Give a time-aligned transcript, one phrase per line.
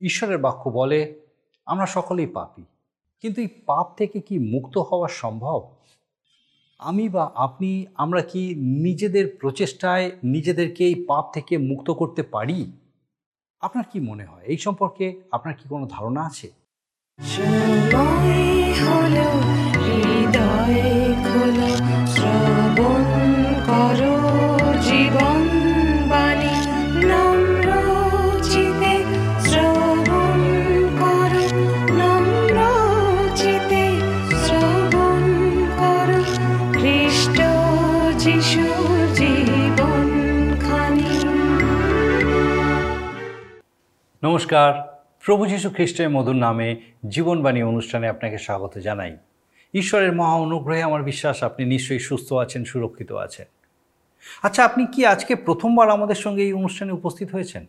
[0.00, 1.14] ঈশ্বরের বাক্য বলে,
[1.66, 2.64] আমরা সকলেই পাপি।
[3.20, 5.70] কিন্তু এই পাপ থেকে কি মুক্ত হওয়া সম্ভব?
[6.78, 12.72] আমি বা আপনি, আমরা কি নিজেদের প্রচেষ্টায় নিজেদেরকে এই পাপ থেকে মুক্ত করতে পারি?
[13.60, 14.42] আপনার কি মনে হয়?
[14.42, 16.50] এই সম্পর্কে আপনার কি কোনো ধারণা আছে?
[19.84, 23.17] হৃদয় খোলো
[44.24, 46.76] নমস্কার। প্রভু যীশু খ্রিস্টের মধুর নামে
[47.08, 49.16] জীবনবাণী অনুষ্ঠানে আপনাকে স্বাগত জানাই।
[49.74, 53.46] ঈশ্বরের মহা অনুগ্রহে আমার বিশ্বাস আপনি নিশ্চয়ই সুস্থ আছেন, সুরক্ষিত আছেন।
[54.42, 57.66] আচ্ছা আপনি কি আজকে প্রথমবার আমাদের সঙ্গে এই অনুষ্ঠানে উপস্থিত হয়েছেন?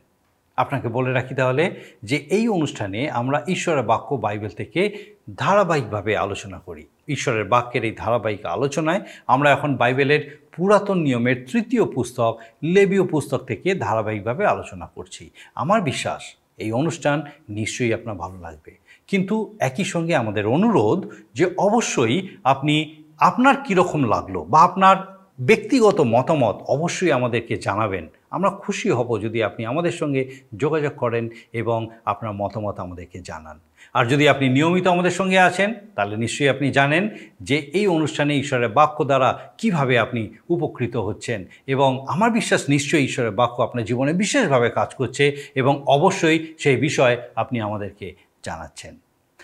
[0.57, 6.85] আপনাকে বলে রাখি তাহলে যে এই অনুষ্ঠানে আমরা ঈশ্বরের বাক্য বাইবেল থেকে ধারাবাহিকভাবে আলোচনা করি।
[7.07, 13.76] ঈশ্বরের বাক্যের এই ধারাবাহিক আলোচনায় আমরা এখন বাইবেলের পুরাতন নিয়মের তৃতীয় পুস্তক, লেবীয় পুস্তক থেকে
[13.76, 17.18] ধারাবাহিকভাবে আলোচনা করছি। আমার বিশ্বাস এই অনুষ্ঠান
[17.49, 18.71] নিশ্চয়ই আপনার ভালো লাগবে।
[19.07, 20.99] কিন্তু একই সঙ্গে আমাদের অনুরোধ
[21.34, 22.76] যে অবশ্যই আপনি
[23.20, 24.96] আপনার কীরকম লাগল বা আপনার
[25.40, 30.21] ব্যক্তিগত মতামত অবশ্যই আমাদেরকে জানাবেন। আমরা খুশি হব যদি আপনি আমাদের সঙ্গে
[30.57, 33.57] যোগাযোগ করেন এবং আপনার মতামত আমাদেরকে জানান।
[33.94, 37.10] আর যদি আপনি নিয়মিত আমাদের সঙ্গে আছেন, তাহলে নিশ্চয়ই আপনি জানেন
[37.41, 43.32] যে এই অনুষ্ঠানে ঈশ্বরের বাক্য দ্বারা কীভাবে আপনি উপকৃত হচ্ছেন। এবং আমার বিশ্বাস নিশ্চয়ই ঈশ্বরের
[43.32, 48.98] বাক্য আপনার জীবনে বিশেষভাবে কাজ করছে এবং অবশ্যই সেই বিষয় আপনি আমাদেরকে জানাচ্ছেন।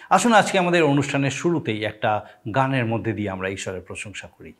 [0.09, 2.25] আসুন আজকে আমাদের অনুষ্ঠানের শুরুতেই একটা
[2.55, 4.53] গানের মধ্যে দিয়ে আমরা ঈশ্বরের প্রশংসা করি।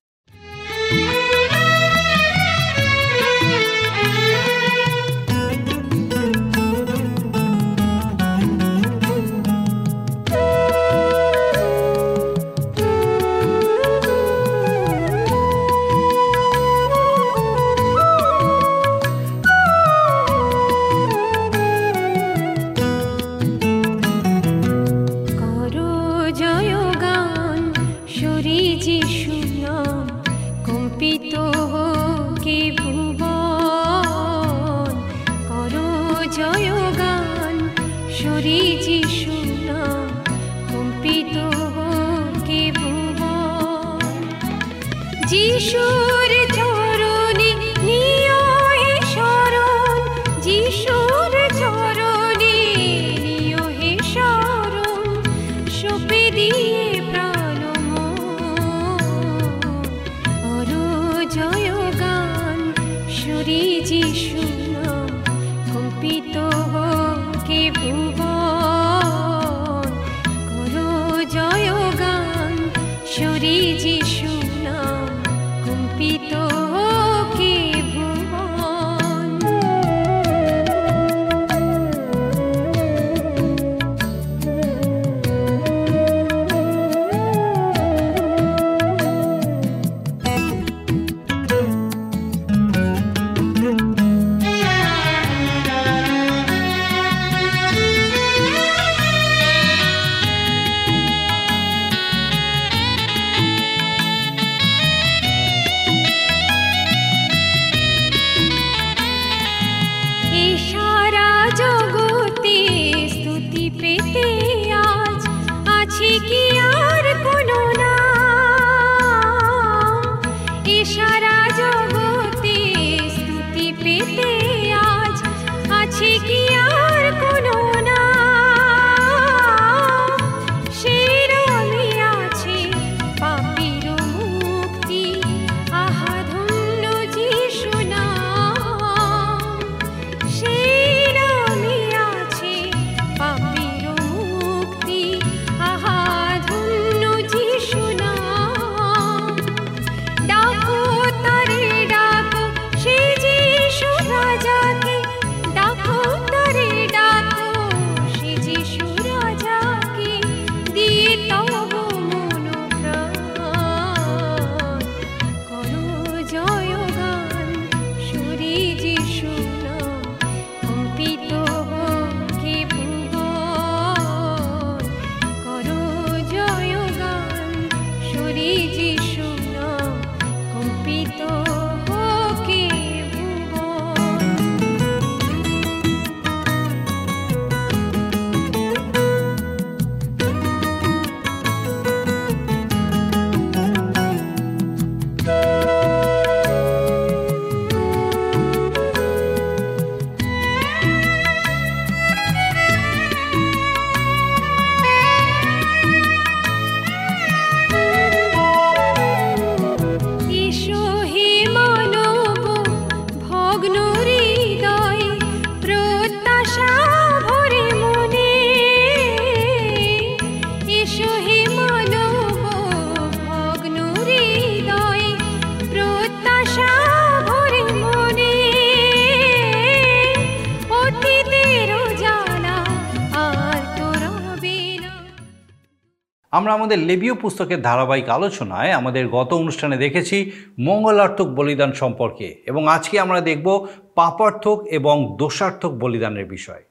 [236.38, 243.00] আমরা আমাদের লেবীয় পুস্তকের ধারাবাহিক আলোচনায় আমাদের গত অনুষ্ঠানে দেখেছি মঙ্গলার্থক বলিদান সম্পর্কে এবং আজকে
[243.00, 243.48] আমরা দেখব
[243.96, 246.64] পাপার্থক এবং দোষার্থক বলিদানের বিষয়।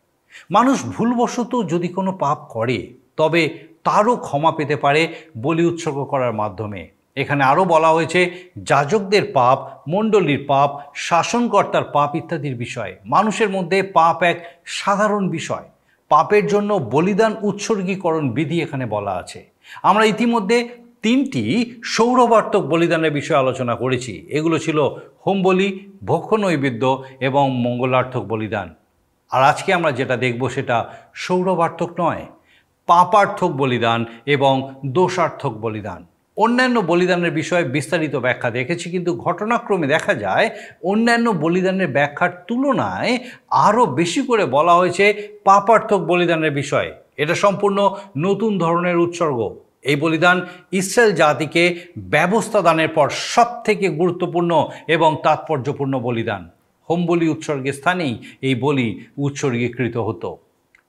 [0.50, 3.42] মানুষ ভুলবশত যদি কোনো পাপ করে, তবে
[3.84, 5.02] তারও ক্ষমা পেতে পারে
[5.42, 8.20] বলি উৎসর্গ করার মাধ্যমে। এখানে আরও বলা হয়েছে,
[8.62, 9.58] যাজকদের পাপ,
[9.88, 15.66] মণ্ডলীর পাপ, শাসনকর্তার পাপ ইত্যাদির বিষয়ে। মানুষের মধ্যে পাপ এক সাধারণ বিষয়।
[16.10, 19.53] পাপের জন্য বলিদান উৎসর্গীকরণ বিধি এখানে বলা আছে।
[19.88, 20.58] আমরা ইতিমধ্যে
[21.04, 21.42] তিনটি
[21.94, 24.78] সৌরবার্তক বলিদানের বিষয়ে আলোচনা করেছি। এগুলো ছিল
[25.24, 25.68] হোম বলি
[26.04, 26.84] ভক্ষ নৈবেদ্য
[27.28, 28.68] এবং মঙ্গলার্থক বলিদান।
[29.30, 30.76] আর আজকে আমরা যেটা দেখব সেটা
[31.24, 32.24] সৌরবার্থক নয়,
[32.88, 34.00] পাপার্থক বলিদান
[34.34, 34.54] এবং
[34.96, 36.00] দোষার্থক বলিদান।
[36.36, 40.46] অন্যান্য বলিদানের বিষয়ে বিস্তারিত ব্যাখ্যা দেখেছি, কিন্তু ঘটনাক্রমে দেখা যায়
[40.84, 43.12] অন্যান্য বলিদানের ব্যাখ্যার তুলনায়
[43.66, 45.04] আরও বেশি করে বলা হয়েছে
[45.44, 51.62] পাপার্থক বলিদানের বিষয়ে। এটা সম্পূর্ণ নতুন ধরনের উৎসর্গ। এই বলিদান ইসরায়েল জাতিকে
[51.98, 56.50] ব্যবস্থা দানের পর সব থেকে গুরুত্বপূর্ণ এবং তাৎপর্যপূর্ণ বলিদান।
[56.90, 60.36] হোম বলি উৎসর্গের স্থানেই এই বলি উৎসর্গীকৃত হতো।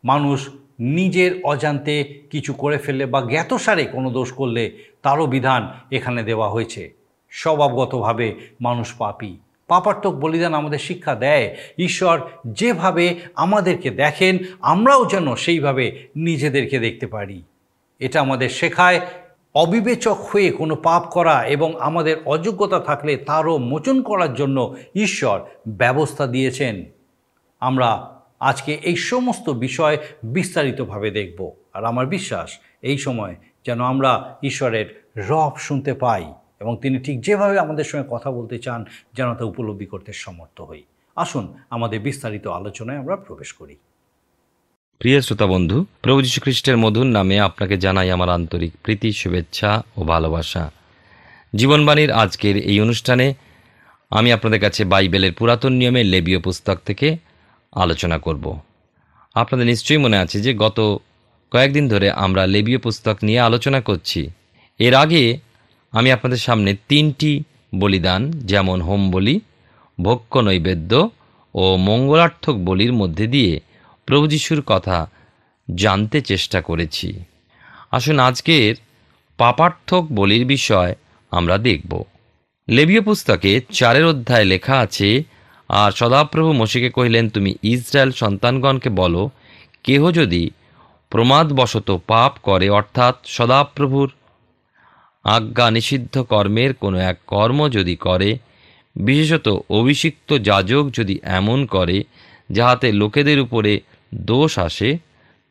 [0.03, 0.49] মানুষ
[0.79, 1.95] নিজের অজান্তে
[2.29, 4.63] কিছু করে ফেললে বা জ্ঞাতসারে কোনো দোষ করলে
[5.01, 5.61] তারও বিধান
[5.91, 6.93] এখানে দেওয়া হয়েছে।
[7.29, 16.07] স্বভাবগতভাবে মানুষ পাপী। পাপার্থক বলিদান আমাদের শিক্ষা দেয়। ঈশ্বর যেভাবে আমাদেরকে দেখেন, আমরাও যেন সেইভাবে
[16.15, 17.43] নিজেদেরকে দেখতে পারি।
[17.99, 19.01] এটা আমাদের শেখায়।
[19.55, 26.27] অবিবেচক হয়ে কোনো পাপ করা এবং আমাদের অযোগ্যতা থাকলে তারও মোচন করার জন্য ঈশ্বর ব্যবস্থা
[26.27, 26.85] দিয়েছেন।
[27.59, 33.35] আমরা আজকে এই সমস্ত বিষয় বিস্তারিতভাবে দেখব। আর আমার বিশ্বাস, এই সময়
[33.65, 36.33] যেন আমরা ঈশ্বরের রব শুনতে পাই।
[36.65, 40.83] এবং তিনি ঠিক যেভাবে আমাদের সঙ্গে কথা বলতে চান, যেন তা উপলব্ধি করতে সমর্থ হই।
[41.15, 43.75] আসুন, আমাদের বিস্তারিত আলোচনায় আমরা প্রবেশ করি।
[44.99, 50.03] প্রিয় শ্রোতা বন্ধু, প্রভু যীশু খ্রিস্টের মধুর নামে আপনাকে জানাই আমার আন্তরিক প্রীতি, শুভেচ্ছা ও
[50.03, 50.71] ভালোবাসা।
[51.55, 53.33] জীবনবাণীর আজকের এই অনুষ্ঠানে
[54.09, 57.17] আমি আপনাদের কাছে বাইবেলের পুরাতন নিয়মে লেবীয় পুস্তক থেকে
[57.73, 58.59] আলোচনা করব।
[59.35, 60.97] আপনাদের নিশ্চয়ই মনে আছে যে গত
[61.51, 64.29] কয়েকদিন ধরে আমরা লেবীয় পুস্তক নিয়ে আলোচনা করছি।
[64.79, 65.23] এর আগে
[65.97, 67.31] আমি আপনাদের সামনে তিনটি
[67.75, 69.39] বলিদান, যেমন হোম বলি,
[70.03, 70.91] ভক্ষ নৈবেদ্য
[71.55, 73.59] ও মঙ্গলার্থক বলির মধ্যে দিয়ে
[74.07, 74.97] প্রভু যিশুর কথা
[75.75, 77.07] জানতে চেষ্টা করেছি।
[77.91, 78.73] আসুন আজকের
[79.37, 80.95] পাপার্থক বলির বিষয়
[81.31, 81.91] আমরা দেখব।
[82.67, 85.09] লেবীয় পুস্তকে চারের অধ্যায় লেখা আছে,
[85.69, 89.29] আর সদাপ্রভু মসিকে কহিলেন, তুমি ইসরায়েল সন্তানগণকে বলো,
[89.83, 90.43] কেহ যদি
[91.11, 94.09] প্রমাদবশত পাপ করে, অর্থাৎ সদাপ্রভুর
[95.25, 98.37] আজ্ঞা নিষিদ্ধ কর্মের কোনো এক কর্ম যদি করে,
[98.95, 102.03] বিশেষত অভিষিক্ত যাজক যদি এমন করে,
[102.51, 103.79] যাহাতে লোকেদের উপরে
[104.15, 104.97] দোষ আসে,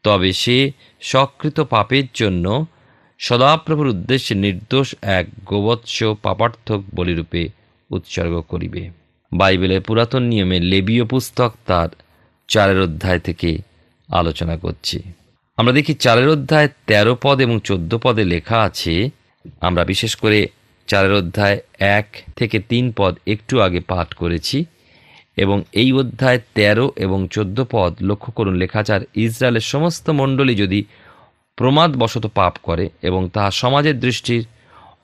[0.04, 2.66] তবে সে সকৃত পাপের জন্য
[3.18, 7.48] সদাপ্রভুর উদ্দেশ্যে নির্দোষ এক গোবৎস পাপার্থক বলিরূপে
[7.90, 8.90] উৎসর্গ করিবে।
[9.32, 11.88] বাইবেলের পুরাতন নিয়মে লেবীয় পুস্তক তার
[12.48, 13.58] চারের অধ্যায় থেকে
[14.12, 15.02] আলোচনা করছি।
[15.56, 19.10] আমরা দেখি চারের অধ্যায় তেরো পদ এবং চোদ্দ পদে লেখা আছে
[19.60, 20.48] আমরা বিশেষ করে
[20.86, 24.64] চারের অধ্যায় এক থেকে তিন পদ একটু আগে পাঠ করেছি
[25.36, 30.84] এবং এই অধ্যায় তেরো এবং চোদ্দ পদ লক্ষ্য করুন, লেখাচার ইসরায়েলের সমস্ত মণ্ডলী যদি
[31.56, 34.42] প্রমাদবশত পাপ করে এবং তাহা সমাজের দৃষ্টির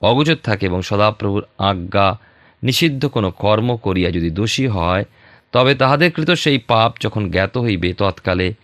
[0.00, 2.18] অগোচর থাকে এবং সদাপ্রভুর আজ্ঞা
[2.62, 5.04] নিষিদ্ধ কোনো কর্ম করিয়া যদি দোষী হয়,
[5.52, 8.54] তবে তাহাদের কৃত সেই পাপ যখন জ্ঞাত হইবে, তৎকালে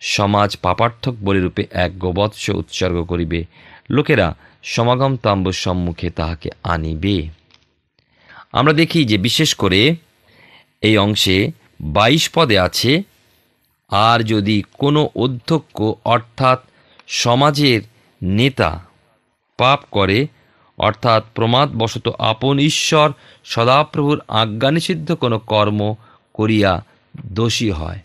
[0.00, 3.44] সমাজ পাপার্থক বলিরূপে এক গোবৎস উৎসর্গ করিবে।
[3.90, 4.34] লোকেরা
[4.66, 7.28] সমাগম তাম্বুর সম্মুখে তাহাকে আনিবে।
[8.52, 9.96] আমরা দেখি যে বিশেষ করে
[10.80, 13.02] এই অংশে বাইশ পদে আছে,
[13.90, 16.58] আর যদি কোনো অধ্যক্ষ অর্থাৎ
[17.06, 17.80] সমাজের
[18.22, 18.70] নেতা
[19.58, 20.26] পাপ করে,
[20.78, 23.12] অর্থাৎ প্রমাদবশত আপন ঈশ্বর
[23.44, 25.94] সদাপ্রভুর আজ্ঞানিষিদ্ধ কোনো কর্ম
[26.34, 26.84] করিয়া
[27.26, 28.00] দোষী হয়।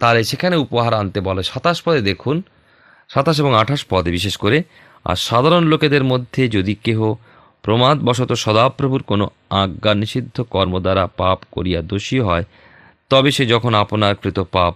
[0.00, 2.42] তাহলে সেখানে উপহার আনতে বলে সাতাশ পদে দেখুন,
[3.08, 4.62] সাতাশ এবং আঠাশ পদে বিশেষ করে
[5.08, 7.00] আর সাধারণ লোকেদের মধ্যে যদি কেহ
[7.64, 9.24] প্রমাদবশত সদাপ্রভুর কোনো
[9.62, 12.44] আজ্ঞা নিষিদ্ধ কর্ম দ্বারা পাপ করিয়া দোষী হয়,
[13.10, 14.74] তবে সে যখন আপনার কৃত পাপ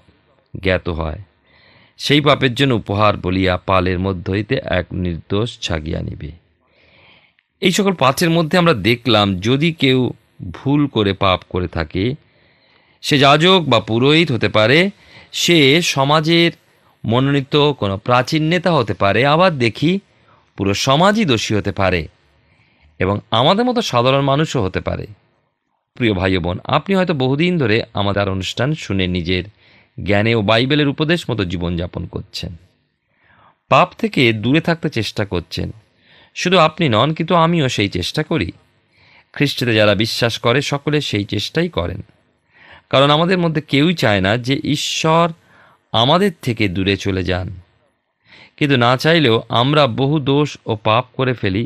[0.54, 1.20] জ্ঞাত হয়,
[2.00, 6.30] সেই পাপের জন্য উপহার বলিয়া পালের মধ্য হইতে এক নির্দোষ ছাগিয়া নিবে।
[7.62, 10.00] এই সকল পাঁচের মধ্যে আমরা দেখলাম, যদি কেউ
[10.52, 12.04] ভুল করে পাপ করে থাকে,
[13.02, 14.78] সে যাজক বা পুরোহিত হতে পারে,
[15.32, 15.58] সে
[15.94, 16.50] সমাজের
[17.04, 19.92] মনোনীত কোনো প্রাচীন নেতা হতে পারে, আবার দেখি
[20.56, 22.08] পুরো সমাজই দোষী হতে পারে
[22.98, 25.06] এবং আমাদের মতো সাধারণ মানুষও হতে পারে।
[25.94, 29.44] প্রিয় ভাই বোন, আপনি হয়তো বহুদিন ধরে আমাদের অনুষ্ঠান শুনে নিজের
[30.04, 32.56] জ্ঞানে ও বাইবেলের উপদেশ মতো জীবনযাপন করছেন।
[33.68, 35.72] পাপ থেকে দূরে থাকতে চেষ্টা করছেন।
[36.34, 38.52] শুধু আপনি নন, কিন্তু আমিও সেই চেষ্টা করি।
[39.32, 42.02] খ্রিস্টতে যারা বিশ্বাস করে, সকলে সেই চেষ্টাই করেন।
[42.90, 45.32] কারণ আমাদের মধ্যে কেউই চায় না যে ঈশ্বর
[45.92, 47.61] আমাদের থেকে দূরে চলে যান।
[48.62, 51.64] কিন্তু না চাইলেও আমরা বহু দোষ ও পাপ করে ফেলি,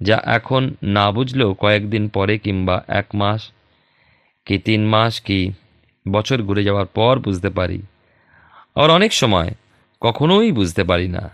[0.00, 0.62] যা এখন
[0.96, 3.40] না বুঝলেও কয়েকদিন পরে কিংবা এক মাস
[4.46, 5.40] কি তিন মাস কি
[6.06, 7.78] বছর ঘুরে যাওয়ার পর বুঝতে পারি।
[8.76, 9.50] আবার অনেক সময়
[10.00, 11.24] কখনোই বুঝতে পারি না।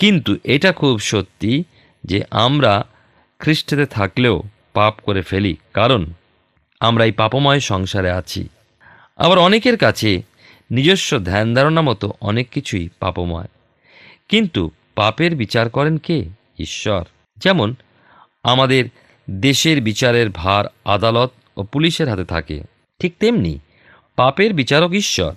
[0.00, 1.52] কিন্তু এটা খুব সত্যি
[2.04, 2.72] যে আমরা
[3.40, 4.36] খ্রিস্টতে থাকলেও
[4.72, 6.02] পাপ করে ফেলি, কারণ
[6.80, 8.42] আমরা এই পাপময় সংসারে আছি।
[9.18, 10.10] আবার অনেকের কাছে
[10.70, 13.50] নিজস্ব ধ্যান ধারণা মতো অনেক কিছুই পাপময়।
[14.28, 16.24] কিন্তু পাপের বিচার করেন কে?
[16.58, 17.04] ঈশ্বর।
[17.36, 17.74] যেমন,
[18.42, 18.84] আমাদের
[19.30, 22.62] দেশের বিচারের ভার আদালত ও পুলিশের হাতে থাকে।
[22.98, 23.58] ঠিক তেমনি,
[24.16, 25.34] পাপের বিচারক ঈশ্বর।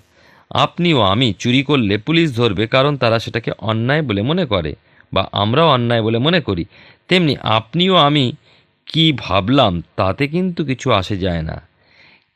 [0.50, 4.74] আপনি ও আমি চুরি করলে পুলিশ ধরবে কারণ তারা সেটাকে অন্যায় বলে মনে করে
[5.12, 6.64] বা আমরাও অন্যায় বলে মনে করি।
[7.08, 8.32] তেমনি আপনিও আমি
[8.86, 11.68] কি ভাবলাম তাতে কিন্তু কিছু আসে যায় না।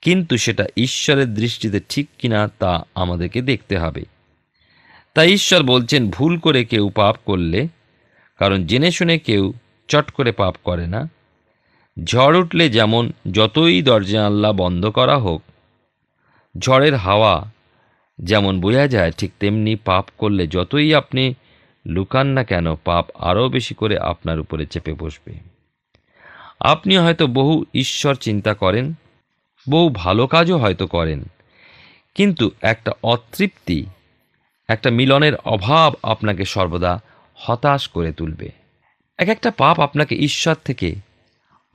[0.02, 4.04] কিন্তু সেটা ঈশ্বরের দৃষ্টিতে ঠিক কিনা তা আমাদেরকে দেখতে হবে।
[5.16, 7.68] তাই ঈশ্বর বলছেন, ভুল করে কেউ পাপ করলে,
[8.40, 9.52] কারণ জেনে শুনে কেউ
[9.88, 11.00] চট করে পাপ করে না।
[12.04, 15.42] ঝড় উঠলে যেমন যতই দরজা আল্লাহ বন্ধ করা হোক,
[16.58, 17.34] ঝড়ের হাওয়া
[18.18, 21.34] যেমন বোঝা যায়, ঠিক তেমনি পাপ করলে যতই আপনি
[21.86, 25.32] লুকান না কেন, পাপ আরও বেশি করে আপনার উপরে চেপে বসবে।
[26.60, 28.86] আপনি হয়তো বহু ঈশ্বর চিন্তা করেন,
[29.66, 31.20] বহু ভালো কাজও হয়তো করেন,
[32.14, 33.86] কিন্তু একটা অতৃপ্তি
[34.68, 37.00] একটা মিলনের অভাব আপনাকে সর্বদা
[37.34, 38.50] হতাশ করে তুলবে।
[39.18, 40.94] এক একটা পাপ আপনাকে ঈশ্বর থেকে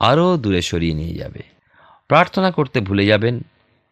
[0.00, 1.42] আরও দূরে সরিয়ে নিয়ে যাবে।
[2.08, 3.40] প্রার্থনা করতে ভুলে যাবেন,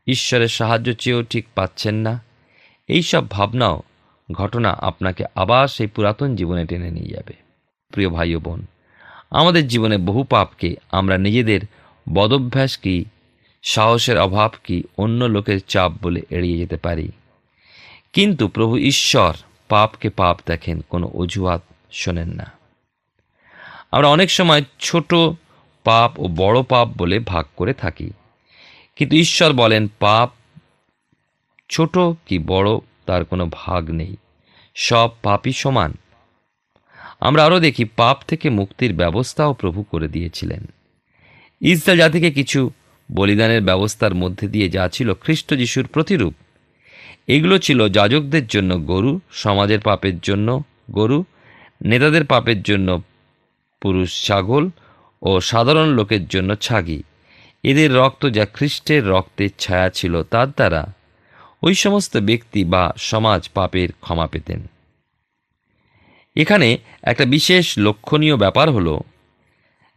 [0.07, 2.23] ঈশ্বরের সাহায্য চেয়েও ঠিক পাচ্ছেন না।
[2.89, 3.83] এই সব ভাবনাও
[4.33, 7.33] ঘটনা আপনাকে আবার সেই পুরাতন জীবনে টেনে নিয়ে যাবে।
[7.89, 8.67] প্রিয় ভাই বোন,
[9.31, 11.61] আমাদের জীবনে বহু পাপকে আমরা নিজেদের
[12.13, 13.05] বদভ্যাস কি,
[13.63, 17.13] সাহসের অভাব কি অন্য লোকের চাপ বলে এড়িয়ে যেতে পারি?
[18.13, 19.35] কিন্তু প্রভু ঈশ্বর
[19.69, 21.63] পাপকে পাপ দেখেন, কোনো অজুহাত
[21.93, 22.53] শোনেন না।
[23.91, 25.15] আমরা অনেক সময় ছোট
[25.85, 28.11] পাপ ও বড় পাপ বলে ভাগ করে থাকি।
[28.97, 30.31] কিন্তু ঈশ্বর বলেন, পাপ
[31.69, 32.69] ছোট কি বড়
[33.07, 34.17] তার কোনো ভাগ নেই,
[34.75, 35.97] সব পাপই সমান।
[37.21, 40.67] আমরা আরও দেখি, পাপ থেকে মুক্তির ব্যবস্থাও প্রভু করে দিয়েছিলেন।
[41.61, 42.71] ইসরায়েল জাতিকে কিছু
[43.13, 46.35] বলিদানের ব্যবস্থার মধ্যে দিয়ে যা ছিল খ্রিস্ট যিশুর প্রতিরূপ।
[47.35, 50.49] এগুলো ছিল যাজকদের জন্য গরু, সমাজের পাপের জন্য
[50.91, 51.25] গরু,
[51.85, 52.89] নেতাদের পাপের জন্য
[53.83, 54.65] পুরুষ ছাগল
[55.23, 57.03] ও সাধারণ লোকের জন্য ছাগি।
[57.63, 60.83] এদের রক্ত যা খ্রিস্টের রক্তের ছায়া ছিল তার দ্বারা
[61.63, 64.61] ওই সমস্ত ব্যক্তি বা সমাজ পাপের ক্ষমা পেতেন।
[66.37, 66.69] এখানে
[67.03, 68.95] একটা বিশেষ লক্ষণীয় ব্যাপার হলো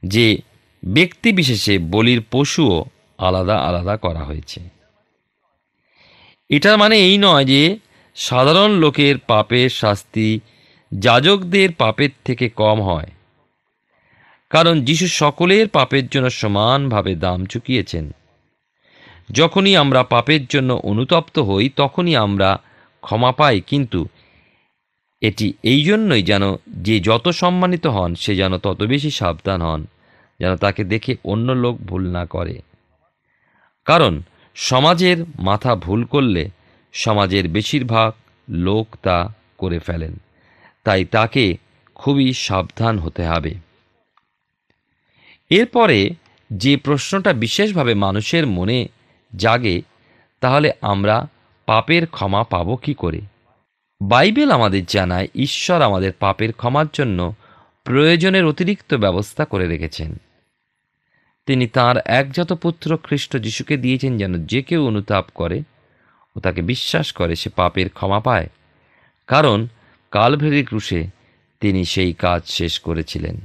[0.03, 0.27] যে
[0.85, 2.85] ব্যক্তি বিশেষে বলির পশুও
[3.17, 4.72] আলাদা আলাদা করা হয়েছে।
[6.49, 7.77] এটার মানে এই নয় যে
[8.15, 10.39] সাধারণ লোকের পাপের শাস্তি
[10.91, 13.07] যাজকদের পাপের থেকে কম হয়।
[14.49, 18.11] কারণ যিশু সকলের পাপের জন্য সমানভাবে দাম চুকিয়েছেন।
[19.31, 22.59] যখনই আমরা পাপের জন্য অনুতপ্ত হই, তখনই আমরা
[23.01, 24.07] ক্ষমা পাই, কিন্তু
[25.21, 29.85] এটি এই জন্যই যেন যে যত সম্মানিত হন, সে যেন তত বেশি সাবধান হন,
[30.39, 32.61] যেন তাকে দেখে অন্য লোক ভুল না করে।
[33.85, 34.21] কারণ
[34.55, 36.49] সমাজের মাথা ভুল করলে
[36.93, 38.11] সমাজের বেশিরভাগ
[38.49, 40.19] লোক তা করে ফেলেন।
[40.83, 41.57] তাই তাকে
[41.95, 43.53] খুবই সাবধান হতে হবে।
[45.49, 46.13] এরপরে
[46.53, 48.87] যে প্রশ্নটা বিশেষভাবে মানুষের মনে
[49.35, 49.81] জাগে,
[50.39, 51.27] তাহলে আমরা
[51.65, 53.21] পাপের ক্ষমা পাব কি করে?
[54.01, 57.33] বাইবেল আমাদের জানায়, ঈশ্বর আমাদের পাপের ক্ষমার জন্য
[57.83, 60.17] প্রয়োজনের অতিরিক্ত ব্যবস্থা করে রেখেছেন।
[61.45, 65.63] তিনি তার একজাত পুত্র খ্রিস্ট যিশুকে দিয়েছেন যেন যে কেউ অনুতাপ করে
[66.35, 68.49] ও তাকে বিশ্বাস করে সে পাপের ক্ষমা পায়।
[69.27, 69.67] কারণ
[70.11, 71.07] কালভেরি ক্রুশে
[71.59, 73.39] তিনি সেই কাজ শেষ করেছিলেন।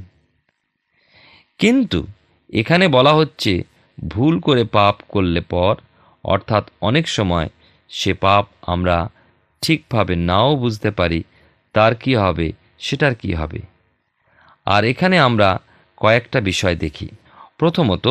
[1.58, 2.06] কিন্তু
[2.52, 3.62] এখানে বলা হচ্ছে,
[4.08, 5.76] ভুল করে পাপ করলে পর,
[6.24, 7.48] অর্থাৎ অনেক সময়
[7.88, 9.10] সে পাপ আমরা
[9.60, 11.22] ঠিকভাবে নাও বুঝতে পারি,
[11.72, 13.58] তার কি হবে, সেটার কি হবে?
[14.64, 15.60] আর এখানে আমরা
[15.96, 17.08] কয়েকটা বিষয় দেখি।
[17.58, 18.08] প্রথমত,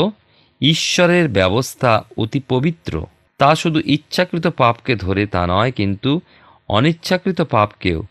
[0.61, 3.05] ঈশ্বরের ব্যবস্থা অতি পবিত্র।
[3.37, 6.21] তা শুধু ইচ্ছাকৃত পাপকে ধরে তা নয়, কিন্তু
[6.69, 8.03] অনিচ্ছাকৃত পাপকেও,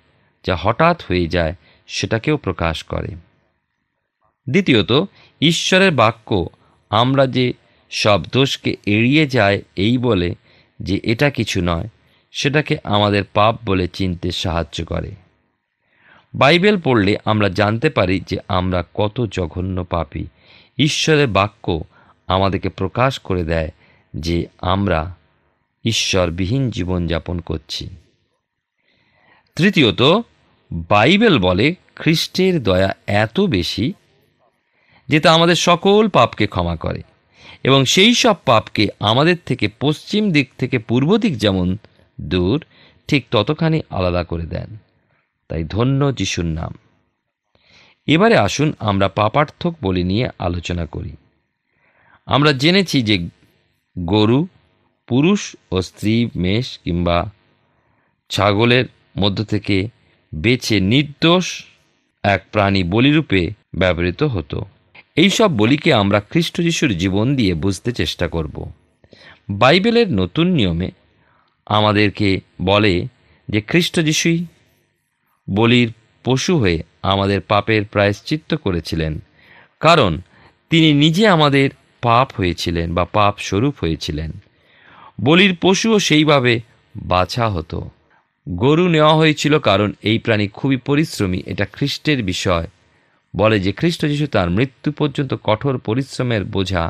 [0.45, 1.55] যা হঠাৎ হয়ে যায়,
[1.87, 3.09] সেটাকেও প্রকাশ করে।
[4.51, 4.93] দ্বিতীয়ত,
[5.41, 6.47] ঈশ্বরের বাক্য,
[6.91, 7.53] আমরা যে
[7.91, 10.35] সব দোষকে এড়িয়ে যায় এই বলে
[10.83, 11.89] যে এটা কিছু নয়,
[12.33, 15.11] সেটাকে আমাদের পাপ বলে চিনতে সাহায্য করে।
[16.35, 20.25] বাইবেল পড়লে আমরা জানতে পারি যে আমরা কত জঘন্য পাপী।
[20.79, 21.85] ঈশ্বরের বাক্য
[22.27, 23.71] আমাদেরকে প্রকাশ করে দেয়
[24.17, 25.15] যে আমরা
[25.85, 27.89] ঈশ্বরবিহীন জীবনযাপন করছি।
[29.57, 30.03] তৃতীয়ত,
[30.73, 33.93] বাইবেল বলে খ্রিস্টের দয়া এত বেশি
[35.09, 37.03] যে তা আমাদের সকল পাপকে ক্ষমা করে
[37.63, 41.77] এবং সেই সব পাপকে আমাদের থেকে পশ্চিম দিক থেকে পূর্ব দিক যেমন
[42.21, 42.65] দূর,
[43.09, 44.77] ঠিক ততখানি আলাদা করে দেন।
[45.49, 46.75] তাই ধন্য যিশুর নাম।
[48.07, 51.17] এবারে আসুন আমরা পাপার্থক বলি নিয়ে আলোচনা করি।
[52.27, 53.29] আমরা জেনেছি যে
[53.99, 54.47] গরু,
[55.07, 57.31] পুরুষ ও স্ত্রী, মেষ কিংবা
[58.29, 58.85] ছাগলের
[59.19, 59.89] মধ্য থেকে
[60.35, 61.65] বেছে নির্দোষ
[62.23, 64.65] এক প্রাণী বলিরূপে ব্যবহৃত হতো।
[65.17, 68.73] এইসব বলিকে আমরা খ্রিস্ট যিশুর জীবন দিয়ে বুঝতে চেষ্টা করব।
[69.51, 70.91] বাইবেলের নতুন নিয়মে
[71.67, 73.07] আমাদেরকে বলে
[73.49, 74.45] যে খ্রিস্ট যিশুই
[75.51, 75.93] বলির
[76.27, 79.13] পশু হয়ে আমাদের পাপের প্রায়শ্চিত্ত করেছিলেন।
[79.81, 80.21] কারণ
[80.71, 81.71] তিনি নিজে আমাদের
[82.03, 84.31] পাপ হয়েছিলেন বা পাপ স্বরূপ হয়েছিলেন।
[85.21, 86.61] বলির পশুও সেইভাবে
[86.97, 87.91] বাছা হতো।
[88.49, 92.67] গরু নেওয়া হয়েছিল কারণ এই প্রাণী খুবই পরিশ্রমী, এটা খ্রিস্টের বিষয়।
[93.37, 96.85] বলে যে খ্রিস্ট যিশু তার মৃত্যু পর্যন্ত কঠোর পরিশ্রমের বোঝা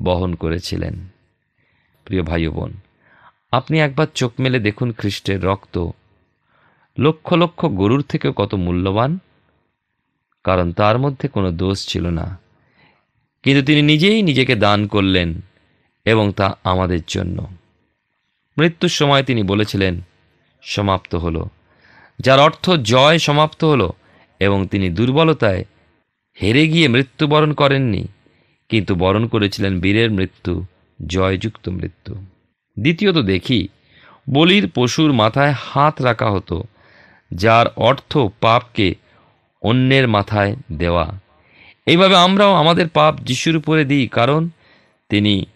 [0.00, 0.94] বহন করেছিলেন।
[2.04, 2.72] প্রিয় ভাই বোন,
[3.52, 5.76] আপনি একবার চোখ মেলে দেখুন খ্রিস্টের রক্ত
[6.98, 9.18] লক্ষ লক্ষ গরুর থেকেও কত মূল্যবান?
[10.44, 12.38] কারণ তার মধ্যে কোনো দোষ ছিল না।
[13.42, 15.40] কিন্তু তিনি নিজেই নিজেকে দান করলেন
[16.04, 17.46] এবং তা আমাদের জন্য।
[18.58, 20.00] মৃত্যুর সময় তিনি বলেছিলেন,
[20.62, 21.48] সমাপ্ত হলো।
[22.18, 23.92] যার অর্থ জয় সমাপ্ত হলো
[24.40, 25.64] এবং তিনি দুর্বলতায়
[26.42, 28.06] হেরে গিয়ে মৃত্যুবরণ করেননি,
[28.68, 30.64] কিন্তু বরণ করেছিলেন বীরের মৃত্যু,
[31.06, 32.14] জয়যুক্ত মৃত্যু।
[32.78, 33.68] দ্বিতীয়ত দেখি,
[34.30, 36.64] বলির পশুর মাথায় হাত রাখা হতো
[37.30, 38.94] যার অর্থ পাপকে
[39.62, 41.20] অন্যের মাথায় দেওয়া।
[41.86, 44.48] এইভাবে আমরাও আমাদের পাপ যিশুর উপরে দিই, কারণ
[45.08, 45.46] তিনি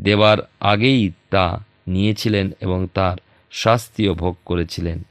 [0.00, 3.16] দেওয়ার আগেই তা নিয়েছিলেন এবং তার
[3.50, 5.02] শাস্তিও ভোগ করেছিলেন।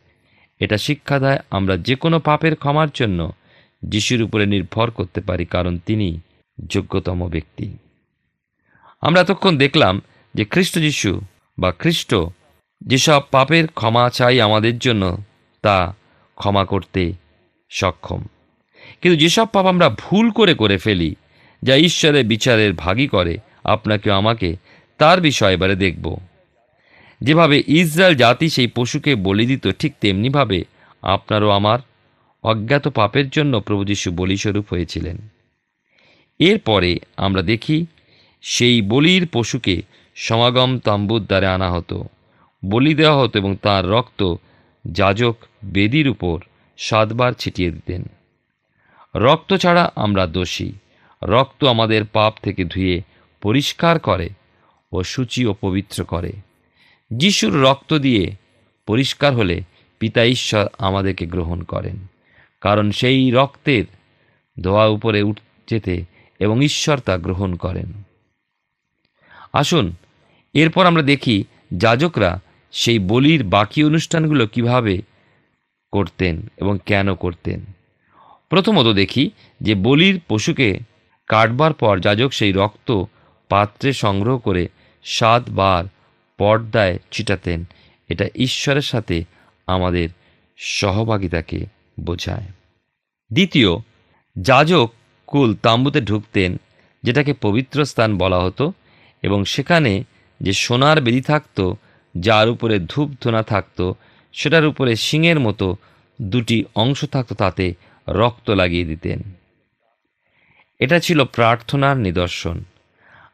[0.59, 3.31] এটা শিক্ষা দেয় আমরা যে কোনো পাপের ক্ষমার জন্য
[3.83, 6.19] যিশুর উপরে নির্ভর করতে পারি, কারণ তিনি
[6.69, 7.77] যোগ্যতম ব্যক্তি।
[9.01, 10.01] আমরা এতক্ষণ দেখলাম
[10.35, 11.21] যে খ্রিস্ট যিশু
[11.59, 12.15] বা খ্রিস্ট
[12.81, 15.17] যেসব পাপের ক্ষমা চাই আমাদের জন্য
[15.61, 15.95] তা
[16.35, 17.13] ক্ষমা করতে
[17.69, 18.21] সক্ষম।
[19.01, 21.15] কিন্তু যেসব পাপ আমরা ভুল করে করে ফেলি,
[21.63, 24.55] যা ঈশ্বরের বিচারের ভাগী করে, আপনাকে আমাকে,
[24.97, 26.17] তার বিষয় এবারে দেখব।
[27.21, 30.63] যেভাবে ইসরায়েল জাতি সেই পশুকে বলি দিত, ঠিক তেমনিভাবে
[31.01, 31.79] আপনারও আমার
[32.43, 35.17] অজ্ঞাত পাপের জন্য প্রভু যীশু বলিস্বরূপ হয়েছিলেন।
[36.39, 37.85] এরপরে আমরা দেখি,
[38.41, 39.81] সেই বলির পশুকে
[40.15, 42.05] সমাগম তাম্বুর দ্বারে আনা হতো।
[42.65, 44.35] বলি দেওয়া হতো এবং তার রক্ত
[44.91, 46.39] যাজক বেদির উপর
[46.77, 48.03] সাতবার ছিটিয়ে দিতেন।
[49.15, 50.71] রক্ত ছাড়া আমরা দোষী।
[51.23, 53.01] রক্ত আমাদের পাপ থেকে ধুয়ে
[53.41, 54.29] পরিষ্কার করে
[54.91, 56.31] ও সূচি ও পবিত্র করে।
[57.13, 58.31] যিশুর রক্ত দিয়ে
[58.85, 59.61] পরিষ্কার হলে
[59.99, 62.07] পিতা ঈশ্বর আমাদেরকে গ্রহণ করেন।
[62.61, 63.85] কারণ সেই রক্তের
[64.61, 66.03] ধোয়া উপরে উঠ যেতে
[66.39, 68.03] এবং ঈশ্বর তা গ্রহণ করেন।
[69.53, 69.93] আসুন,
[70.53, 72.39] এরপর আমরা দেখি যাজকরা
[72.71, 75.01] সেই বলির বাকি অনুষ্ঠানগুলো কীভাবে
[75.91, 77.61] করতেন এবং কেন করতেন?
[78.49, 80.79] প্রথমত দেখি যে বলির পশুকে
[81.27, 83.03] কাটবার পর যাজক সেই রক্ত
[83.49, 84.67] পাত্রে সংগ্রহ করে
[85.03, 85.83] সাতবার
[86.37, 87.63] পর্দায় ছিটাতেন।
[88.09, 89.23] এটা ঈশ্বরের সাথে
[89.67, 90.09] আমাদের
[90.57, 91.65] সহভাগিতাকে
[91.99, 92.43] বোঝায়।
[93.33, 93.69] দ্বিতীয়,
[94.41, 94.91] যাজক
[95.27, 96.57] কুল তাম্বুতে ঢুকতেন,
[97.03, 98.73] যেটাকে পবিত্র স্থান বলা হতো,
[99.23, 100.03] এবং সেখানে
[100.41, 101.75] যে সোনার বেদি থাকতো
[102.19, 103.95] যার উপরে ধূপ ধোনা থাকতো,
[104.33, 105.75] সেটার উপরে শিঙের মতো
[106.21, 107.73] দুটি অংশ থাকতো, তাতে
[108.09, 109.21] রক্ত লাগিয়ে দিতেন।
[110.79, 112.63] এটা ছিল প্রার্থনার নিদর্শন।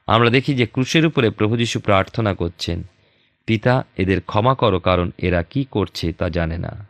[0.08, 2.84] আমরা দেখি যে ক্রুশের উপরে প্রভু যীশু প্রার্থনা করছেন।
[3.46, 6.88] পিতা, এদের ক্ষমা করো, কারণ এরা কি করছে তা জানে না।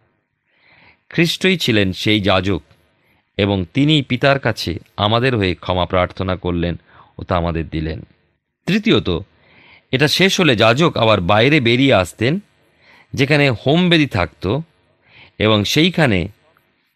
[1.09, 2.61] খ্রিস্টই ছিলেন সেই যাজক,
[3.37, 6.75] এবং তিনি পিতার কাছে আমাদের হয়ে ক্ষমা প্রার্থনা করলেন
[7.17, 8.01] ও তা আমাদের দিলেন।
[8.65, 9.09] তৃতীয়ত
[9.93, 12.39] এটা শেষ হলে যাজক আবার বাইরে বেরিয়ে আসতেন,
[13.13, 14.59] যেখানে হোমবেদি থাকত,
[15.39, 16.27] এবং সেইখানে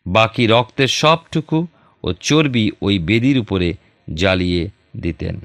[0.08, 1.68] বাকি রক্তের সবটুকু
[2.04, 3.74] ও চর্বি ওই বেদির উপরে
[4.14, 5.40] জ্বালিয়ে দিতেন।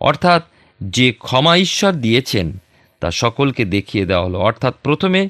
[0.00, 0.42] অর্থাৎ
[0.82, 2.58] যে ক্ষমা ঈশ্বর দিয়েছেন,
[3.00, 5.28] তা সকলকে দেখিয়ে দেওয়া হলো। অর্থাৎ প্রথমে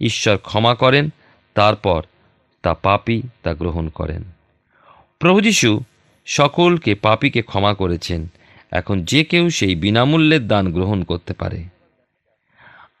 [0.00, 1.08] ঈশ্বর ক্ষমা করেন,
[1.54, 2.02] তারপর
[2.62, 4.24] তা পাপি তা গ্রহণ করেন।
[5.18, 5.80] প্রভু যীশু
[6.26, 8.28] সকলকে পাপীকে ক্ষমা করেছেন।
[8.72, 11.64] এখন যে কেউ সেই বিনামূল্যের দান গ্রহণ করতে পারে।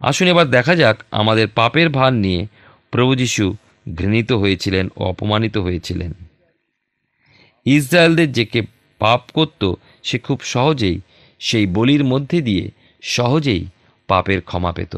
[0.00, 2.46] আসুন এবার দেখা যাক আমাদের পাপের ভার নিয়ে
[2.90, 3.54] প্রভু যীশু
[3.94, 6.12] ঘৃণিত হয়েছিলেন ও অপমানিত হয়েছিলেন।
[7.64, 8.62] ইসরায়েলদের যে কে
[8.98, 11.00] পাপ করত, সে খুব সহজেই
[11.38, 12.70] সেই বলির মধ্যে দিয়ে
[13.02, 13.66] সহজেই
[14.08, 14.96] পাপের ক্ষমা পেত।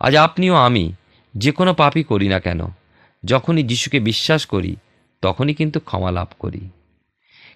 [0.00, 0.92] আজ আপনিও আমি
[1.36, 2.60] যে কোনো পাপই করি না কেন,
[3.24, 4.76] যখনই যিশুকে বিশ্বাস করি,
[5.22, 6.70] তখনই কিন্তু ক্ষমা লাভ করি।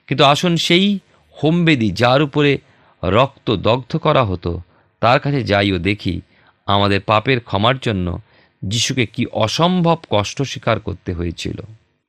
[0.06, 0.98] কিন্তু আসুন সেই
[1.42, 2.58] হোমবেদি যার উপরে
[3.04, 4.60] রক্ত দগ্ধ করা হতো,
[5.00, 6.20] তার কাছে যাই ও দেখি
[6.66, 8.20] আমাদের পাপের ক্ষমার জন্য
[8.62, 11.58] যিশুকে কি অসম্ভব কষ্ট স্বীকার করতে হয়েছিল।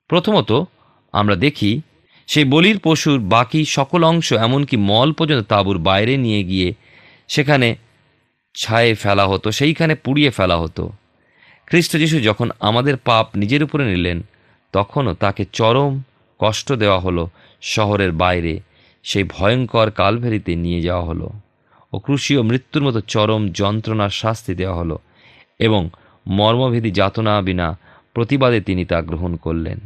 [0.08, 0.64] প্রথমত
[1.12, 1.82] আমরা দেখি
[2.28, 6.74] সেই বলির পশুর বাকি সকল অংশ এমনকি মল পর্যন্ত তাঁবুর বাইরে নিয়ে গিয়ে
[7.28, 7.76] সেখানে
[8.56, 10.92] ছায়ে ফেলা হতো, সেইখানে পুড়িয়ে ফেলা হতো।
[11.68, 14.22] খ্রিস্ট যিশু যখন আমাদের পাপ নিজের উপরে নিলেন,
[14.74, 16.02] তখনও তাকে চরম
[16.40, 17.30] কষ্ট দেওয়া হলো
[17.62, 18.60] শহরের বাইরে।
[19.10, 21.30] সেই ভয়ঙ্কর কালভেরিতে নিয়ে যাওয়া হলো
[21.94, 24.98] ও ক্রুশীয় মৃত্যুর মতো চরম যন্ত্রণার শাস্তি দেওয়া হলো
[25.60, 25.90] এবং
[26.28, 27.68] মর্মভেদী যাতনা বিনা
[28.14, 29.80] প্রতিবাদে তিনি তা গ্রহণ করলেন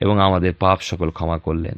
[0.00, 1.76] এবং আমাদের পাপ সকল ক্ষমা করলেন।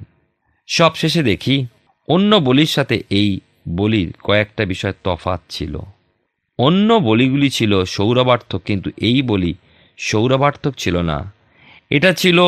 [0.66, 1.66] সব শেষে দেখি
[2.08, 5.78] অন্য বলির সাথে এই বলির কয়েকটা বিষয় তফাৎ ছিল।
[6.58, 9.54] অন্য বলিগুলি ছিল সৌরবার্থক কিন্তু এই বলি
[9.98, 11.32] সৌরবার্থক ছিল না।
[11.90, 12.38] এটা ছিল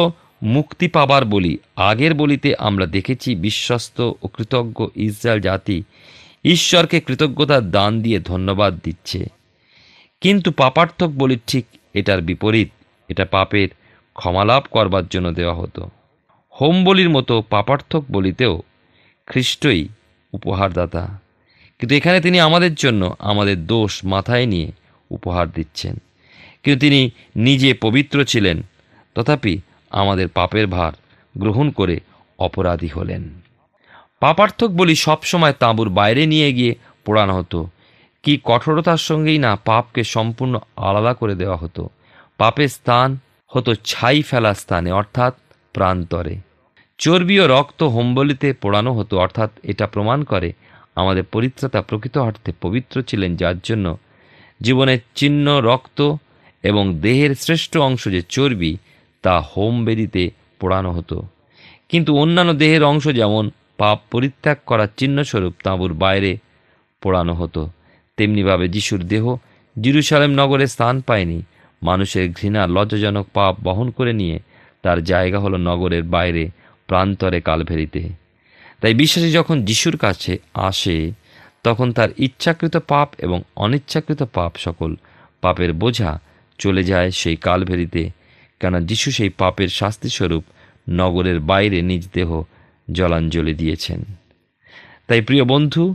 [0.42, 5.83] মুক্তি পাবার বলি, আগের বলিতে আমরা দেখেছি বিশ্বস্ত ও কৃতজ্ঞ ইসরায়েল জাতি
[6.44, 9.26] ঈশ্বরকে কৃতজ্ঞতার দান দিয়ে ধন্যবাদ দিচ্ছে।
[10.20, 12.68] কিন্তু পাপার্থক বলি ঠিক এটার বিপরীত,
[13.09, 13.68] এটা পাপের
[14.14, 15.90] ক্ষমালাভ করবার জন্য দেওয়া হতো।
[16.61, 18.62] হোম বলির মতো পাপার্থক বলিতেও
[19.26, 19.88] খ্রিস্টই
[20.33, 21.20] উপহারদাতা।
[21.79, 24.72] কিন্তু এখানে তিনি আমাদের জন্য আমাদের দোষ মাথায় নিয়ে
[25.11, 25.96] উপহার দিচ্ছেন।
[26.62, 28.62] কিন্তু তিনি নিজে পবিত্র ছিলেন,
[29.14, 29.59] তথাপি
[29.90, 30.92] আমাদের পাপের ভার
[31.38, 32.00] গ্রহণ করে
[32.38, 33.40] অপরাধী হলেন।
[34.20, 36.74] পাপার্থক বলি সবসময় তাঁবুর বাইরে নিয়ে গিয়ে
[37.05, 37.68] পোড়ানো হতো।
[38.22, 41.88] কি কঠোরতার সঙ্গেই না পাপকে সম্পূর্ণ আলাদা করে দেওয়া হতো।
[42.38, 45.35] পাপের স্থান হতো ছাই ফেলা স্থানে, অর্থাৎ
[45.72, 46.37] প্রান্তরে।
[46.98, 50.53] চর্বি ও রক্ত হোমবলিতে পোড়ানো হতো, অর্থাৎ এটা প্রমাণ করে
[50.94, 53.98] আমাদের পরিত্রাতা প্রকৃত অর্থে পবিত্র ছিলেন, যার জন্য
[54.61, 56.16] জীবনের চিহ্ন, রক্ত
[56.62, 58.76] এবং দেহের শ্রেষ্ঠ অংশ যে চর্বি
[59.22, 60.30] তা হোম বেদিতে
[60.61, 61.22] পোড়ানো হতো।
[61.88, 66.38] কিন্তু অন্যান্য দেহের অংশ যেমন পাপ পরিত্যাগ করার চিহ্নস্বরূপ তাঁবুর বাইরে
[67.00, 67.70] পোড়ানো হতো,
[68.16, 69.37] তেমনিভাবে যিশুর দেহ
[69.80, 71.42] জিরুসালেম নগরে স্থান পায়নি।
[71.83, 74.38] মানুষের ঘৃণা লজ্জাজনক পাপ বহন করে নিয়ে
[74.83, 76.50] তার জায়গা হলো নগরের বাইরে
[76.87, 78.09] প্রান্তরে কালভেরিতে।
[78.80, 81.11] তাই বিশ্বাসী যখন যিশুর কাছে আসে,
[81.64, 84.96] তখন তার ইচ্ছাকৃত পাপ এবং অনিচ্ছাকৃত পাপ সকল
[85.40, 86.20] পাপের বোঝা
[86.59, 88.11] চলে যায় সেই কালভেরিতে।
[88.61, 90.44] কেন যিশু সেই পাপের শাস্তিস্বরূপ
[90.90, 92.42] নগরের বাইরে নিজ দেহ
[92.92, 94.05] জলাঞ্জলি দিয়েছেন।
[95.07, 95.94] তাই প্রিয় বন্ধু,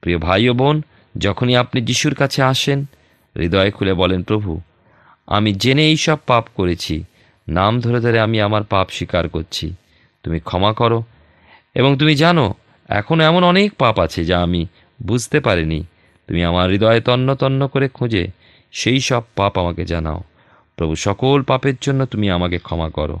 [0.00, 0.82] প্রিয় ভাই ও বোন,
[1.18, 2.84] যখনই আপনি যিশুর কাছে আসেন,
[3.36, 4.60] হৃদয় খুলে বলেন, প্রভু,
[5.26, 7.04] আমি জেনে এই সব পাপ করেছি।
[7.48, 9.74] নাম ধরে ধরে আমি আমার পাপ স্বীকার করছি।
[10.22, 11.04] তুমি ক্ষমা করো।
[11.74, 12.54] এবং তুমি জানো,
[12.88, 14.66] এখন এমন অনেক পাপ আছে যা আমি
[15.02, 15.84] বুঝতে পারিনি।
[16.26, 18.28] তুমি আমার হৃদয়ে তন্ন তন্ন করে খুঁজে
[18.72, 20.22] সেই সব পাপ আমাকে জানাও।
[20.76, 23.20] প্রভু, সকল পাপের জন্য তুমি আমাকে ক্ষমা করো।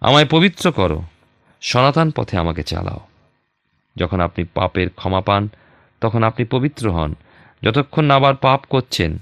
[0.00, 1.02] আমায় পবিত্র করো।
[1.60, 3.00] সনাতন পথে আমাকে চালাও।
[3.96, 5.48] যখন আপনি পাপের ক্ষমা পান,
[6.00, 7.14] তখন আপনি পবিত্র হন।
[7.62, 9.18] যতক্ষণ আবার পাপ করছেন,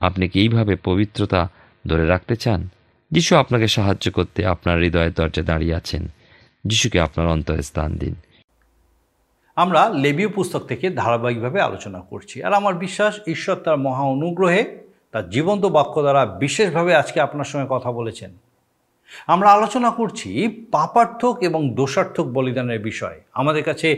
[0.00, 1.48] আপনি কি এইভাবে পবিত্রতা
[1.86, 2.68] ধরে রাখতে চান?
[3.10, 6.08] যিশু আপনাকে সাহায্য করতে আপনার হৃদয়ের দরজা দাঁড়িয়ে আছেন।
[6.64, 8.14] যিশুকে আপনার অন্তরে স্থান দিন।
[9.56, 15.30] আমরা লেবীয় পুস্তক থেকে ধারাবাহিকভাবে আলোচনা করছি। আর আমার বিশ্বাস, ঈশ্বর তার মহা অনুগ্রহে তার
[15.30, 18.30] জীবন্ত বাক্য দ্বারা বিশেষভাবে আজকে আপনার সঙ্গে কথা বলেছেন।
[19.26, 23.88] আমরা আলোচনা করছি পাপার্থক এবং দোষার্থক বলিদানের বিষয়। আমাদের কাছে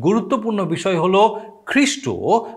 [0.00, 2.04] গুরুত্বপূর্ণ বিষয় হলো, খ্রিস্ট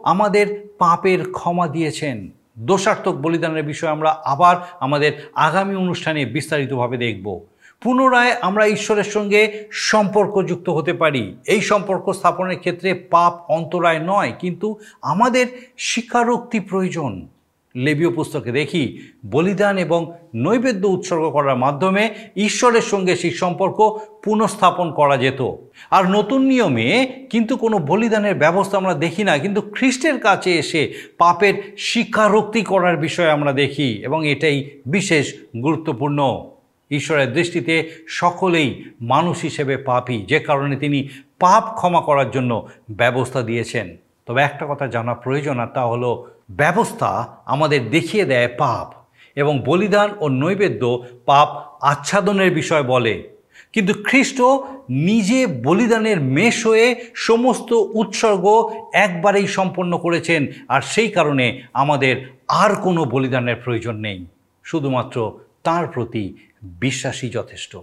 [0.04, 0.48] আমাদের
[0.80, 2.18] পাপের ক্ষমা দিয়েছেন।
[2.60, 7.40] দোষার্থক বলিদানের বিষয় আমরা আবার আমাদের আগামী অনুষ্ঠানে বিস্তারিতভাবে দেখব।
[7.82, 9.42] পুনরায় আমরা ঈশ্বরের সঙ্গে
[9.72, 14.68] সম্পর্কযুক্ত হতে পারি। এই সম্পর্ক স্থাপনের ক্ষেত্রে পাপ অন্তরায় নয়, কিন্তু
[15.02, 15.46] আমাদের
[15.78, 17.28] স্বীকারোক্তি প্রয়োজন।
[17.76, 25.18] লেবীয় পুস্তকে দেখি বলিদান এবং নৈবেদ্য উৎসর্গ করার মাধ্যমে ঈশ্বরের সঙ্গে সেই সম্পর্ক পুনঃস্থাপন করা
[25.18, 25.42] যেত।
[25.90, 26.88] আর নতুন নিয়মে
[27.30, 33.30] কিন্তু কোনো বলিদানের ব্যবস্থা আমরা দেখি না, কিন্তু খ্রিস্টের কাছে এসে পাপের স্বীকারোক্তি করার বিষয়
[33.30, 35.26] আমরা দেখি এবং এটাই বিশেষ
[35.64, 36.50] গুরুত্বপূর্ণ।
[36.92, 41.08] ঈশ্বরের দৃষ্টিতে সকলেই মানুষ হিসেবে পাপী, যে কারণে তিনি
[41.40, 47.38] পাপ ক্ষমা করার জন্য ব্যবস্থা দিয়েছেন। তবে একটা কথা জানা প্রয়োজন, আর তা হলো ব্যবস্থা
[47.46, 48.94] আমাদের দেখিয়ে দেয় পাপ
[49.36, 53.30] এবং বলিদান ও নৈবেদ্য পাপ আচ্ছাদনের বিষয় বলে।
[53.74, 54.42] কিন্তু খ্রিস্ট
[54.90, 63.06] নিজে বলিদানের মেষ হয়ে সমস্ত উৎসর্গ একবারেই সম্পন্ন করেছেন আর সেই কারণে আমাদের আর কোনো
[63.06, 64.26] বলিদানের প্রয়োজন নেই।
[64.64, 66.34] শুধুমাত্র তার প্রতি
[66.64, 67.78] বিশ্বাসই যথেষ্ট।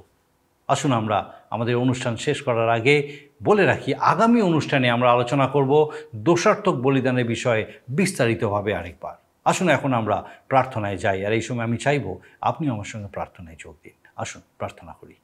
[0.68, 1.18] আসুন আমরা
[1.50, 2.96] আমাদের অনুষ্ঠান শেষ করার আগে
[3.42, 5.72] বলে রাখি, আগামী অনুষ্ঠানে আমরা আলোচনা করব
[6.16, 10.16] দোষার্থক বলিদানের বিষয়ে বিস্তারিতভাবে আরেকবার। আসুন এখন আমরা
[10.48, 14.92] প্রার্থনায় যাই, আর এই সময় আমি চাইব আপনি আমার সঙ্গে প্রার্থনায় যোগ দিন। আসুন, প্রার্থনা
[15.00, 15.14] করি।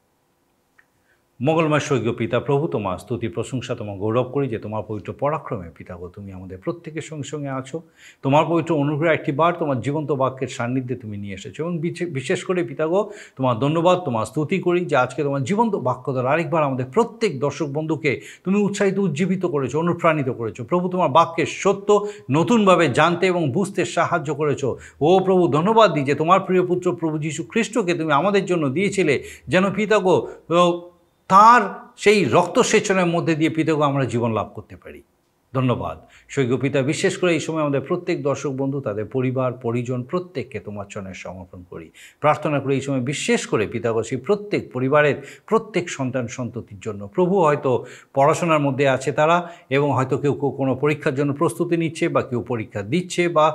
[1.46, 5.94] মঙ্গলময় স্বর্গীয় পিতা প্রভু তোমার স্তুতি প্রশংসা তোমার গৌরব করি যে তোমার পবিত্র পরাক্রমে পিতা
[5.96, 7.76] গো তুমি আমাদের প্রত্যেকের সঙ্গে সঙ্গে আছো।
[8.22, 11.72] তোমার পবিত্র অনুগ্রহ একটি বার তোমার জীবন্ত বাক্যের সান্নিধ্যে তুমি নিয়ে এসেছ এবং
[12.18, 13.00] বিশেষ করে পিতা গো
[13.37, 17.68] তোমার ধন্যবাদ তোমার স্তুতি করি যে আজকে তোমার জীবন্ত বাক্য দ্বারা আরেকবার আমাদের প্রত্যেক দর্শক
[17.76, 21.88] বন্ধুকে তুমি উৎসাহিত উজ্জীবিত করেছ অনুপ্রাণিত করেছ। প্রভু তোমার বাক্যের সত্য
[22.31, 24.62] নতুনভাবে জানতে এবং বুঝতে সাহায্য করেছ।
[25.00, 29.14] ও প্রভু ধন্যবাদ দিই যে তোমার প্রিয় পুত্র প্রভু যীশু খ্রিস্টকে তুমি আমাদের জন্য দিয়েছিলে।
[29.48, 30.16] যেন পিতা গো
[30.50, 30.91] ও,
[31.28, 31.62] তার
[31.96, 35.02] সেই রক্তসেচনের মধ্যে দিয়ে পৃথক আমরা জীবন লাভ করতে পারি।
[35.52, 35.96] ধন্যবাদ।
[36.34, 40.86] সৈক্য পিতা, বিশেষ করে এই সময় আমাদের প্রত্যেক দর্শক বন্ধু, তাদের পরিবার, পরিজন, প্রত্যেককে তোমার
[40.92, 41.86] চরণে সমর্পণ করি।
[42.20, 45.16] প্রার্থনা করি এই সময় বিশেষ করে পিতাগসী প্রত্যেক পরিবারের,
[45.50, 47.72] প্রত্যেক সন্তান সন্ততির জন্য। প্রভু হয়তো
[48.14, 49.36] পড়াশোনার মধ্যে আছে তারা
[49.76, 53.46] এবং হয়তো কেউ কেউ কোনো পরীক্ষার জন্য প্রস্তুতি নিচ্ছে বা কেউ পরীক্ষা দিচ্ছে বা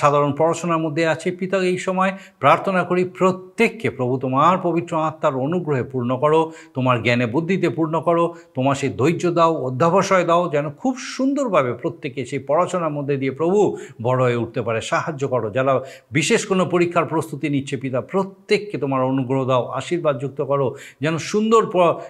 [0.00, 5.84] সাধারণ পড়াশোনার মধ্যে আছে। পিতা এই সময় প্রার্থনা করি প্রত্যেককে, প্রভু তোমার পবিত্র আত্মার অনুগ্রহে
[5.92, 6.40] পূর্ণ করো,
[6.76, 8.24] তোমার জ্ঞানে বুদ্ধিতে পূর্ণ করো,
[8.56, 10.94] তোমার সেই ধৈর্য দাও, অধ্যাবসায় দাও, যেন খুব
[11.38, 15.72] সুন্দরভাবে প্রত্যেকে সেই পড়াশোনার মধ্যে দিয়ে প্রভু বড় হয়ে উঠতে পারে। সাহায্য করো। যারা
[16.12, 20.66] বিশেষ কোনো পরীক্ষার প্রস্তুতি নিচ্ছে, পিতা, প্রত্যেককে তোমার অনুগ্রহ দাও, আশীর্বাদ যুক্ত করো।
[21.00, 21.62] যেন সুন্দর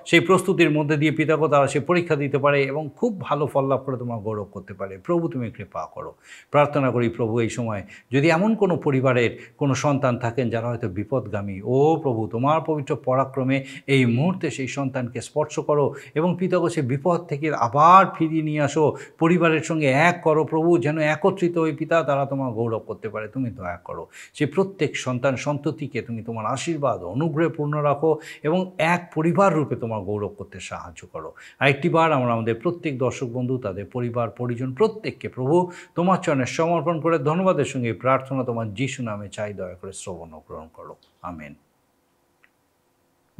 [0.06, 3.80] সেই প্রস্তুতির মধ্যে দিয়ে পিতাকে তারা সেই পরীক্ষা দিতে পারে এবং খুব ভালো ফল লাভ
[3.86, 6.14] করে তোমার গৌরব করতে পারে। প্রভু, তুমি কৃপা করো।
[6.50, 11.60] প্রার্থনা করি প্রভু এই সময় যদি এমন কোনো পরিবারের কোনো সন্তান থাকেন যারা হয়তো বিপদগামী,
[11.64, 17.20] ও প্রভু, তোমার পবিত্র পরাক্রমে এই মুহূর্তে সেই সন্তানকে স্পর্শ করো এবং পিতাকে সে বিপদ
[17.30, 18.84] থেকে আবার ফিরিয়ে নিয়ে আসো।
[19.18, 23.50] পরিবারের সঙ্গে এক করো, প্রভু যেন একত্রিত হয়ে পিতা, তারা তোমার গৌরব করতে পারে, তুমি
[23.50, 29.54] দয়া করো। সে প্রত্যেক সন্তান সন্ততিকে তুমি তোমার আশীর্বাদ, অনুগ্রহে পূর্ণ রাখো এবং এক পরিবার
[29.54, 34.30] রূপে তোমার গৌরব করতে সাহায্য করো। আরেকটি বার আমরা আমাদের প্রত্যেক দর্শক বন্ধু, তাদের পরিবার,
[34.30, 39.74] পরিজন প্রত্যেককে, প্রভু তোমার চরণে সমর্পণ করে ধন্যবাদের সঙ্গে প্রার্থনা তোমার যিশু নামে চাই, দয়া
[39.74, 41.54] করে শ্রবণ গ্রহণ করো। আমেন।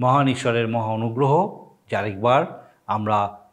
[0.00, 3.47] মহান ঈশ্বরের মহা অনুগ্রহ, যার একবার আমরা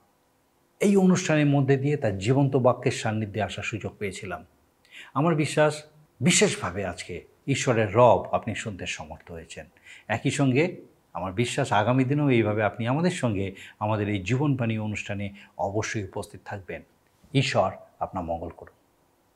[0.85, 4.45] এই অনুষ্ঠানের মধ্যে দিয়ে তার জীবন্ত বাক্যের সান্নিধ্যে আসার সুযোগ পেয়েছিলাম।
[5.13, 5.83] আমার বিশ্বাস,
[6.21, 9.65] বিশেষভাবে আজকে ঈশ্বরের রব আপনি শুনতে সমর্থ হয়েছেন।
[10.07, 10.81] একই সঙ্গে
[11.13, 16.81] আমার বিশ্বাস, আগামী দিনেও এইভাবে আপনি আমাদের সঙ্গে আমাদের এই জীবনবাণী অনুষ্ঠানে অবশ্যই উপস্থিত থাকবেন।
[17.33, 18.75] ঈশ্বর আপনার মঙ্গল করুন।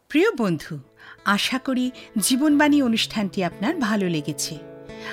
[0.09, 0.79] প্রিয় বন্ধু,
[1.25, 4.57] আশা করি জীবনবাণী অনুষ্ঠানটি আপনার ভালো লেগেছে।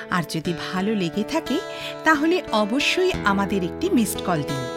[0.09, 1.59] আর যদি ভালো লেগে থাকে,
[2.03, 4.76] তাহলে অবশ্যই আমাদের একটি মিসড কল দিন।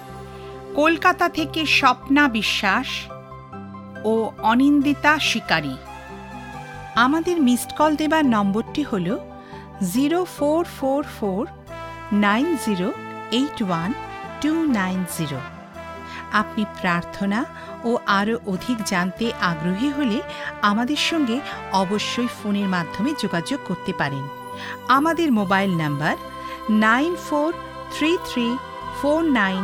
[0.75, 2.89] কলকাতা থেকে স্বপ্না বিশ্বাস
[4.11, 4.13] ও
[4.51, 5.75] অনিন্দিতা শিকারী।
[6.95, 9.07] আমাদের মিসড কল দেবার নম্বরটি হল
[9.93, 11.43] zero four four four
[12.25, 12.87] nine zero
[13.31, 13.89] eight one
[14.41, 15.39] two nine zero.
[16.31, 17.39] আপনি প্রার্থনা
[17.83, 20.17] ও আরও অধিক জানতে আগ্রহী হলে
[20.61, 21.37] আমাদের সঙ্গে
[21.73, 24.23] অবশ্যই ফোনের মাধ্যমে যোগাযোগ করতে পারেন।
[24.87, 26.15] আমাদের mobile number
[26.69, 27.49] nine four
[27.93, 28.47] three three
[29.01, 29.63] four nine